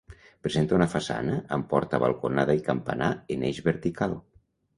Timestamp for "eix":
3.53-3.61